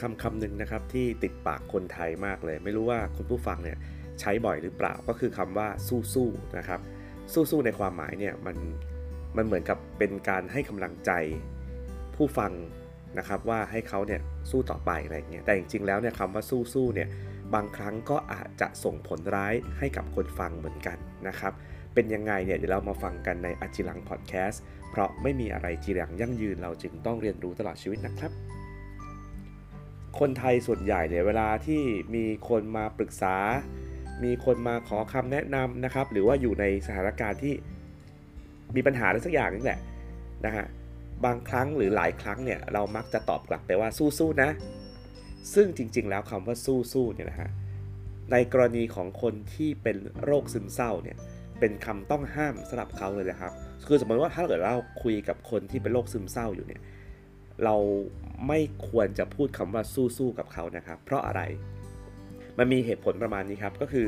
[0.00, 3.78] คำคำหนึ่งนะครับที่ติดปากคนไทยมากเลย ไม่รู้ว่าคุณผู้ฟังเนี่ย
[4.20, 5.68] ใช้บ่อยหรือเปล่าก็คือคำว่า
[6.14, 6.80] สู้ๆนะครับ
[7.32, 8.56] สู้ๆในความหมายเนี่ยมัน
[9.36, 11.10] มันเหมือนกับเป็นการให้กำลังใจ
[12.16, 12.52] ผู้ฟัง
[13.18, 14.20] นะครับว่าให้เขาเนี่ย
[14.50, 17.08] สู้ต่อไปอะไรเงี้ยแต่จริงๆแล้วเนี่ยคำว่าสู้ๆเนี่ย
[17.54, 21.52] บางครั้งก็อาจจะส่งผลร้ายให้กับคนฟังเหมือนกันนะครับ
[21.94, 28.32] เป็นยังไงเนี่ยเดี๋ยวเรามาฟังกันในอจิลังพอดแคสต์เพราะไม่มีอะไรจีรังยั่งยืนเราจึงต้องเรียนรู้ตลอดชีวิตนะครับ
[30.20, 31.82] คนไทยส่วนใหญ่เนี่ยเวลาที่
[32.14, 33.36] มีคนมาปรึกษา
[34.24, 37.54] มีคนมาขอคำแนะนำนะครับ หรือว่าอยู่ในสถานการณ์ที่
[38.76, 39.80] มีปัญหาอะไรสักอย่างนี่แหละ
[40.46, 40.66] นะฮะ
[41.24, 44.50] บางครั้งหรือหลายครั้งเนี่ยเรามักจะตอบกลับไปว่าสู้ๆนะ
[45.54, 46.56] ซึ่งจริงๆ แล้วคำว่า
[46.92, 47.50] สู้ๆเนี่ยนะฮะ
[48.32, 51.16] ในกรณีของคนที่เป็นโรคซึมเศร้าเนี่ย
[51.60, 53.52] เป็นคำต้องห้ามสำหรับเขาเลยนะครับ
[53.86, 56.80] คือสมมติว่าถ้าเกิดเราคุยกับคนที่เป็นโรคซึมเศร้าอยู่เนี่ย
[57.64, 57.76] เรา
[58.48, 59.82] ไม่ควรจะพูดคำว่า
[60.16, 61.42] สู้ๆกับเขานะครับ เพราะอะไร
[62.58, 64.06] มันมีเหตุผลประมาณนี้ครับก็คือ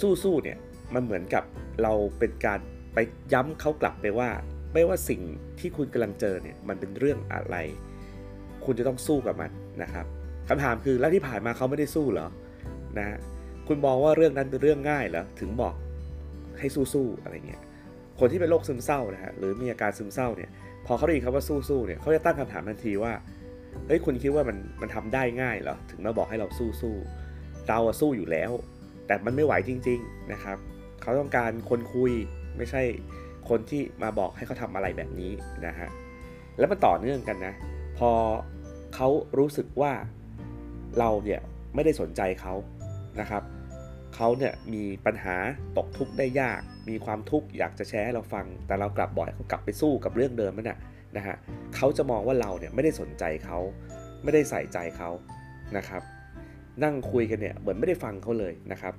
[0.00, 0.58] สู้ๆเนี่ย
[0.94, 1.44] มันเหมือนกับ
[1.82, 2.60] เราเป็นการ
[2.94, 2.98] ไป
[3.32, 4.30] ย้ำเขากลับไปว่า
[4.74, 5.20] ไม่ว่าสิ่ง
[5.58, 7.56] ที่คุณกำลังเจอเนี่ยมันเป็นเรื่องอะไร
[8.64, 9.50] คุณจะต้องสู้กับมัน
[9.82, 10.06] นะครับ
[10.48, 12.28] คำถามคือแล้วที่ผ่านมาเขาไม่ได้สู้เหรอ
[12.98, 13.18] นะฮะ
[13.66, 15.74] คุณมองว่าเรื่องนั้นเป็นเรื่องง่ายเหรอถึงบอก
[16.58, 17.62] ให้สู้ๆอะไรเงี้ย
[18.20, 20.50] คนที่เป็นโรคซึมเศร้านะฮะหรือมีอาการซึมเศร้าเนี่ย
[20.86, 23.12] พอเขาได้ยินคำว่าสู้ๆเนี่ยเขาจะตั้งคำถามทันทีว่า
[23.86, 28.50] เฮ้ยคุณคิดว่ามันมันทำได้ง่ายเหรอถึงมาบอกให้เราสู้ๆเราอะสู้อยู่แล้ว
[29.06, 30.56] แต่มันไม่ไหวจริง ๆนะครับ
[31.02, 32.12] เขาต้องการคนคุย
[32.56, 32.82] ไม่ใช่
[33.48, 35.32] คนที่มาบอกให้เขาทำอะไรแบบนี้
[35.66, 35.88] นะฮะ
[36.58, 37.54] แล้วมันต่อเนื่องกันนะ
[37.98, 38.10] พอ
[38.94, 39.92] เขารู้สึกว่า
[40.98, 41.40] เราเนี่ย
[41.74, 42.54] ไม่ได้สนใจเขา
[43.20, 43.42] นะครับ
[44.14, 45.36] เขาเนี่ยมีปัญหา
[45.76, 50.78] ตกทุกข์ได้ยาก มีความทุกข์อยากจะแชร์ให้เราฟัง แต่เรากลับบ่อยเขากลับไปสู้กับเรื่องเดิมนั่นนะ
[51.16, 51.36] นะฮะ
[51.76, 53.58] เขาจะมองว่าเราเนี่ยไม่ได้สนใจเขา
[54.22, 55.10] ไม่ได้ใส่ใจเขา
[55.76, 56.02] นะครับ
[56.84, 58.94] นั่งคุยกันเนี่ยเหมือนไม่ได้ฟังเขาเลยนะครับ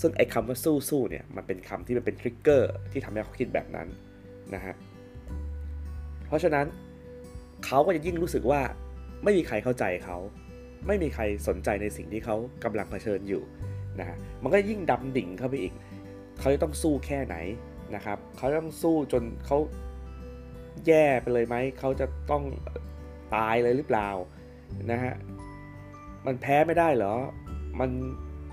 [0.00, 0.56] ซึ่งไอ้คำว่า
[0.88, 3.88] สู้ๆเนี่ยมันเป็นคำที่มันเป็นทริกเกอร์ที่ทำให้เขาคิดแบบนั้น
[4.54, 4.74] นะฮะ
[6.26, 6.66] เพราะฉะนั้น
[7.66, 8.60] เขาก็จะยิ่งรู้สึกว่า
[9.24, 10.18] ไม่มีใครเข้าใจเขา
[10.86, 13.42] ไม่มีใครสนใจในสิ่งที่เขากำลังเผชิญอยู่
[14.00, 15.72] นะฮะมันก็ยิ่งดำดิ่งเข้าไปอีก
[16.38, 17.36] เขาจะต้องสู้แค่ไหน
[17.94, 19.58] นะครับ เขาต้องสู้จนเขา
[20.86, 22.44] แย่ไปเลยไหม เขาจะต้อง
[23.34, 24.08] ตายเลยหรือเปล่า
[24.90, 25.14] นะฮะ
[26.26, 27.14] มันแพ้ไม่ได้เหรอ
[27.80, 27.90] มัน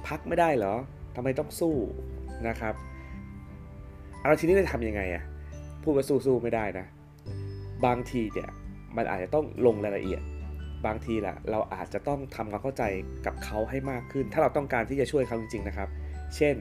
[0.07, 0.73] พักไม่ได้เหรอ
[1.16, 1.75] ทำไมต้องสู้
[2.47, 2.73] นะครับ
[4.22, 5.23] เอาทีนี้จะทำยังไงอะ
[5.83, 6.85] พูดว่าสู้ๆไม่ได้นะ
[7.85, 8.49] บางทีเนี่ย
[8.97, 10.22] มันอาจจะต้องลงรายละเอียด
[10.85, 12.84] บางทีแหละเราอาจจะต้องทำความเข้าใจ
[13.25, 15.90] กับเขาให้มากขึ้น ถ้าเราต้องการที่จะช่วยเขาจริงๆนะครับ
[16.35, 16.56] เช่น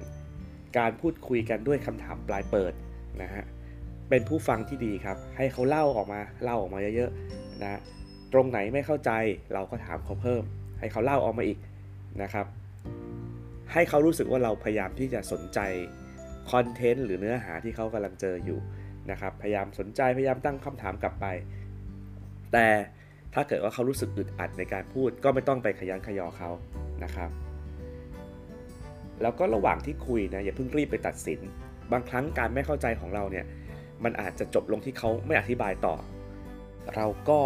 [0.79, 2.73] การพูดคุยกันด้วยคำถามปลายเปิด
[3.23, 3.45] นะฮะ
[4.09, 7.81] เป็นผู้ฟังที่ดีครับ ให้เขาเล่าออกมาเล่าออกมาเยอะๆนะ
[8.33, 9.11] ตรงไหนไม่เข้าใจ
[9.55, 10.43] เราก็ถามเขาเพิ่ม
[10.79, 11.59] ให้เขาเล่าออกมาอีก
[12.23, 12.47] นะครับ
[13.73, 15.61] ให้เขารู้สึกว่าเราพยายามที่จะสนใจ
[16.51, 18.59] คอนเทนต์หรือเนื้อหาที่เขากำลังเจออยู่
[19.11, 21.27] นะครับ พยายามสนใจพยายามตั้งคำถามกลับไป
[22.53, 22.67] แต่
[23.35, 26.51] ถ้าเกิดว่าเขารู้สึกอึดอัดในการพูด ก็ไม่ต้องไปขยันขยอเขา
[27.05, 27.31] นะครับ
[29.23, 31.41] แล้วก็ระหว่างที่คุยนะอย่าเพิ่งรีบไปตัดสิน
[31.93, 33.47] บางครั้งการไม่เข้าใจของเราเนี่ย
[34.05, 35.95] มันอาจจะจบลงที่เขาไม่อธิบายต่อ
[36.97, 37.41] เราก็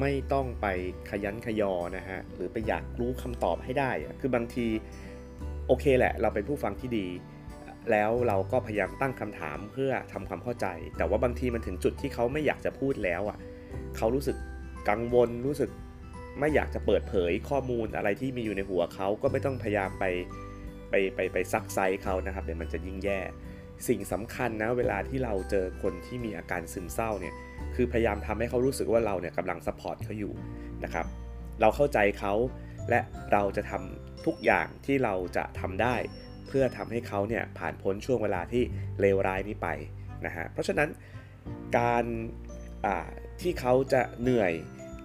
[0.00, 0.66] ไม่ต้องไป
[1.10, 3.90] ขยันขยอนะฮะหรือไปอยากรู้คำตอบให้ได้
[4.20, 4.66] คือบางที
[5.66, 7.06] โอเคแหละ เราเป็นผู้ฟังที่ดี
[7.90, 13.38] แล้วเราก็พยายามตั้งคำถามเพื่อทำความเข้าใจ แต่ว่าบางทีมันถึงจุดที่เขาไม่อยากจะพูดแล้วอะ
[13.96, 14.36] เขารู้สึก
[14.88, 15.70] กังวลรู้สึก
[16.38, 20.04] ไม่อยากจะเปิดเผยข้อมูลอะไรที่มีอยู่ในหัวเขาก็ไม่ต้องพยายามไป
[20.90, 23.20] ไปไปไปซักไซ้เขานะครับเดี๋ยวมันจะยิ่งแย่
[23.88, 27.34] สิ่งสำคัญนะเวลาที่เราเจอคนที่มีอาการซึมเศร้าเนี่ย
[27.74, 30.32] คือพยายามทำให้เขารู้สึกว่าเราเนี่ยกำลัง support เขาอยู่
[30.84, 31.06] นะครับ
[31.60, 32.34] เราเข้าใจเขา
[32.90, 33.00] และ
[33.32, 35.96] เราจะทำทุกอย่างที่เราจะทำได้
[36.48, 38.62] เพื่อทำให้เขาเนี่ยผ่านพ้นช่วงเวลาที่
[39.00, 39.68] เลวร้ายนี้ไป
[40.26, 40.88] นะฮะเพราะฉะนั้น
[41.78, 42.04] การ
[43.40, 44.52] ที่เขาจะเหนื่อย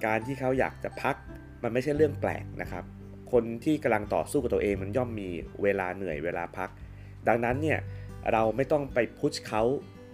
[0.06, 1.16] การที่เขาอยากจะพัก
[1.64, 2.84] มันไม่ใช่เรื่องแปลกนะครับ
[3.32, 5.30] คนที่กำลังต่อสู้กับตัวเองมันย่อมมี
[5.64, 6.70] เวลาเหนื่อยเวลาพัก
[7.28, 7.80] ดังนั้นเนี่ย
[8.32, 9.64] เราไม่ต้องไปพุชเขา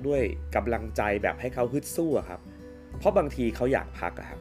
[0.07, 0.21] ด้วย
[0.56, 2.41] กำลังใจแบบให้เขาฮึดสู้ครับ
[2.97, 4.39] เพราะบางทีเขาอยากพักครับ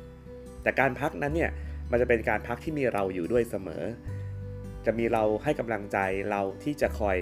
[0.63, 1.51] แต่การพักนั้นเนี่ย
[1.91, 3.83] มันจะเป็นการพักที่มีเราอยู่ด้วยเสมอ
[4.87, 5.99] จะมีเราให้กำลังใจ
[6.31, 7.19] เราที่จะคอย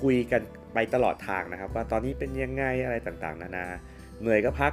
[0.00, 0.42] คุยกัน
[0.74, 3.66] ไปตลอดทางนะครับ ว่าตอนนี้เป็นยังไงอะไรต่างๆ นานา
[4.20, 4.72] เหนื่อยก็พัก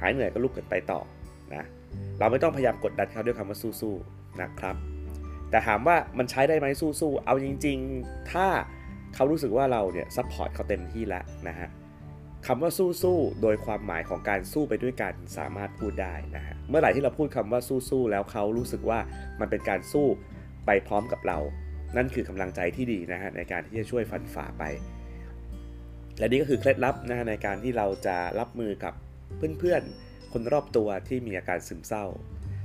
[0.00, 1.00] หายเหนื่อยก็ลุกกันไปต่อ
[1.54, 1.64] นะ
[2.18, 4.76] เราไม่ต้องพยายามกดดันเขาด้วยคำว่าสู้ๆนะครับ
[5.50, 8.46] แต่ถามว่ามันใช้ได้ไหมสู้ๆเอาจริง ๆ ถ้า
[9.14, 11.68] เขารู้สึกว่าเราเนี่ย support เขาเต็มที่แล้วนะฮะ
[12.46, 12.70] คำว่า
[13.02, 18.98] สู้ๆโดยความหมายของการสู้ไปด้วยกันสามารถพูดได้นะฮะเมื่อไหร่ที่เราพูดคำว่าสู้ๆแล้วเขารู้สึกว่า
[19.40, 20.06] มันเป็นการสู้
[20.66, 21.38] ไปพร้อมกับเรา
[21.96, 24.64] นั่นคือกำลังใจที่ดีนะฮะในการที่จะช่วยฟันฝ่าไป
[26.18, 28.94] และนี่ก็คือเคล็ดลับนะฮะในการที่เราจะรับมือกับ
[29.58, 32.04] เพื่อนๆ คนรอบตัวที่มีอาการซึมเศร้า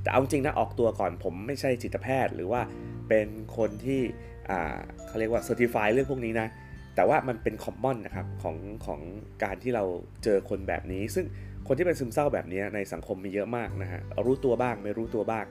[0.02, 2.60] แต่เอาจริงนะออกตัวก่อนผมไม่ใช่จิตแพทย์ หรือว่า
[3.08, 4.00] เป็นคนที่
[5.06, 6.48] เขาเรียกว่า certify เรื่องพวกนี้นะ
[6.94, 8.56] แต่ว่ามันเป็น common นะครับของ
[8.86, 9.00] ของ
[9.44, 9.84] การที่เรา
[10.24, 11.26] เจอคนแบบนี้ ซึ่ง
[11.66, 15.44] คนที่เป็นซึมเศร้าแบบนี้ในสังคมมีเยอะมากนะฮะรู้ตัวบ้างไม่รู้ตัวบ้าง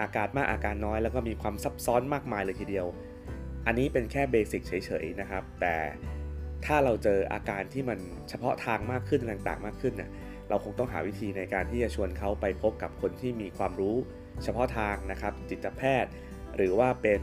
[0.00, 2.86] อาการมากอาการน้อยแล้วก็มีความซับซ้อนมากมายเลยทีเดียว
[3.66, 4.72] อันนี้เป็นแค่ basic เฉ
[5.02, 5.74] ยๆนะครับ แต่
[6.66, 7.98] ถ้าเราเจออาการที่มัน
[8.28, 10.10] เฉพาะทางมากขึ้นต่างๆมากขึ้นเนี่ย
[10.48, 13.96] เราคงต้องหาวิธีในการที่จะชวนเขาไปพบกับคนที่มีความรู้
[14.44, 16.12] เฉพาะทางนะครับ จิตแพทย์
[16.56, 17.20] หรือว่าเป็น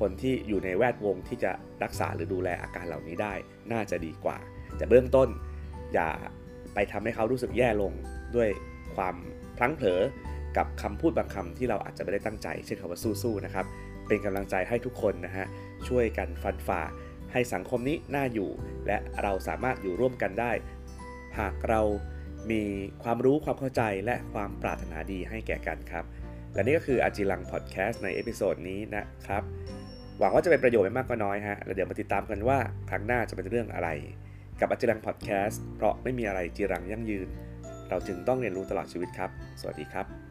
[0.00, 1.52] คนที่อยู่ในแวดวงที่จะ
[1.82, 3.34] รักษาหรือดูแลอาการเหล่านี้ได้
[3.72, 4.38] น่าจะดีกว่า
[4.76, 5.28] แต่เบื้องต้น
[5.94, 6.10] อย่า
[6.74, 7.92] ไปทำให้เขารู้สึกแย่ลง
[8.36, 8.48] ด้วย
[8.96, 9.14] ความ
[9.56, 10.00] พลั้งเผลอ
[10.56, 13.66] กับคำพูดบางคำที่เราอาจจะไม่ได้ตั้งใจ เช่นคำว่าสู้ๆนะครับ
[14.08, 15.46] เป็นกำลังใจให้ทุกคนนะฮะ
[15.88, 16.80] ช่วยกันฟันฝ่า
[17.32, 18.50] ให้สังคมนี้น่าอยู่
[18.86, 20.52] และเราสามารถอยู่ร่วมกันได้
[21.38, 21.80] หากเรา
[22.50, 22.62] มี
[23.02, 26.04] ความรู้ความเข้าใจและความปรารถนาดีให้แก่กันครับ
[26.54, 29.42] และนี่ก็คืออจิรังพอดแคสต์ใน episode นี้นะครับ
[30.18, 32.58] หวังว่าจะเป็นประโยชน์ไม่มากก็น้อยฮะแล้วเดี๋ยวมาติดตามกันว่า
[32.90, 33.88] ครั้งหน้าจะเป็นเรื่องอะไร
[34.60, 37.28] กับอจิรังพอดแคสต์เพราะไม่มีอะไรจีรังยั่งยืน
[37.88, 39.30] เราจึงต้องเรียนรู้ตลอดชีวิตครับ
[39.60, 40.27] สวัสดีครับ